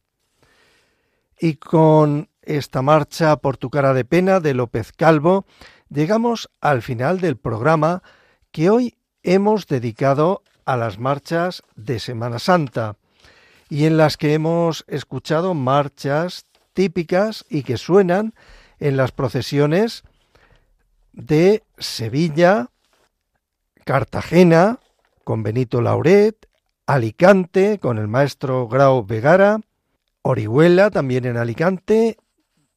Y 1.38 1.54
con 1.54 2.28
esta 2.42 2.82
marcha 2.82 3.36
por 3.36 3.56
tu 3.56 3.70
cara 3.70 3.94
de 3.94 4.04
pena 4.04 4.40
de 4.40 4.52
López 4.52 4.90
Calvo, 4.90 5.46
llegamos 5.90 6.50
al 6.60 6.82
final 6.82 7.20
del 7.20 7.36
programa 7.36 8.02
que 8.50 8.68
hoy 8.68 8.96
hemos 9.22 9.68
dedicado 9.68 10.42
a 10.64 10.76
las 10.76 10.98
marchas 10.98 11.62
de 11.76 12.00
Semana 12.00 12.40
Santa 12.40 12.96
y 13.68 13.84
en 13.84 13.96
las 13.96 14.16
que 14.16 14.34
hemos 14.34 14.84
escuchado 14.88 15.54
marchas 15.54 16.46
típicas 16.72 17.44
y 17.48 17.62
que 17.62 17.76
suenan 17.76 18.34
en 18.78 18.96
las 18.96 19.12
procesiones 19.12 20.04
de 21.12 21.64
Sevilla, 21.78 22.70
Cartagena, 23.84 24.78
con 25.24 25.42
Benito 25.42 25.82
Lauret, 25.82 26.48
Alicante, 26.86 27.78
con 27.78 27.98
el 27.98 28.08
maestro 28.08 28.68
Grau 28.68 29.04
Vegara, 29.04 29.60
Orihuela, 30.22 30.90
también 30.90 31.24
en 31.24 31.36
Alicante, 31.36 32.16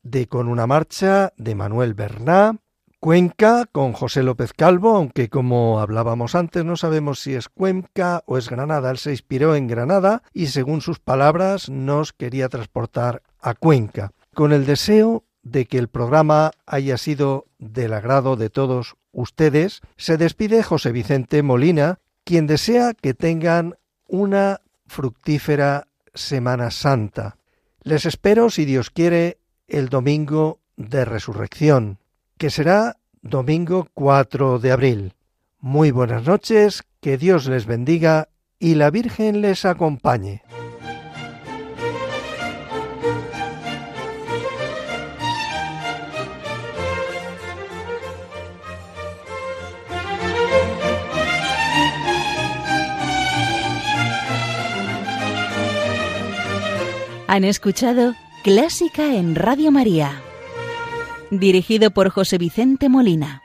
de 0.03 0.27
con 0.27 0.47
una 0.47 0.67
marcha 0.67 1.31
de 1.37 1.55
Manuel 1.55 1.93
Berná, 1.93 2.57
Cuenca 3.01 3.65
con 3.71 3.93
José 3.93 4.21
López 4.21 4.53
Calvo, 4.53 4.95
aunque 4.95 5.27
como 5.27 5.79
hablábamos 5.79 6.35
antes 6.35 6.63
no 6.63 6.77
sabemos 6.77 7.19
si 7.19 7.33
es 7.33 7.49
Cuenca 7.49 8.21
o 8.27 8.37
es 8.37 8.47
Granada. 8.47 8.91
Él 8.91 8.99
se 8.99 9.09
inspiró 9.09 9.55
en 9.55 9.65
Granada 9.65 10.21
y 10.35 10.45
según 10.45 10.81
sus 10.81 10.99
palabras 10.99 11.67
nos 11.67 12.13
quería 12.13 12.47
transportar 12.47 13.23
a 13.39 13.55
Cuenca, 13.55 14.11
con 14.35 14.53
el 14.53 14.67
deseo 14.67 15.23
de 15.41 15.65
que 15.65 15.79
el 15.79 15.87
programa 15.87 16.51
haya 16.67 16.95
sido 16.99 17.47
del 17.57 17.93
agrado 17.93 18.35
de 18.35 18.51
todos 18.51 18.93
ustedes, 19.11 19.81
se 19.97 20.17
despide 20.17 20.61
José 20.61 20.91
Vicente 20.91 21.41
Molina, 21.41 21.97
quien 22.23 22.45
desea 22.45 22.93
que 22.93 23.15
tengan 23.15 23.79
una 24.05 24.61
fructífera 24.85 25.87
Semana 26.13 26.69
Santa. 26.69 27.37
Les 27.81 28.05
espero, 28.05 28.51
si 28.51 28.63
Dios 28.65 28.91
quiere, 28.91 29.39
el 29.67 29.89
domingo 29.89 30.59
de 30.77 31.03
resurrección 31.03 31.97
que 32.41 32.49
será 32.49 32.97
domingo 33.21 33.87
4 33.93 34.57
de 34.57 34.71
abril. 34.71 35.13
Muy 35.59 35.91
buenas 35.91 36.25
noches, 36.25 36.81
que 36.99 37.15
Dios 37.15 37.45
les 37.45 37.67
bendiga 37.67 38.29
y 38.57 38.73
la 38.73 38.89
Virgen 38.89 39.41
les 39.41 39.63
acompañe. 39.63 40.41
Han 57.27 57.43
escuchado 57.43 58.15
Clásica 58.43 59.13
en 59.13 59.35
Radio 59.35 59.71
María 59.71 60.23
dirigido 61.31 61.91
por 61.91 62.09
José 62.09 62.37
Vicente 62.37 62.89
Molina. 62.89 63.40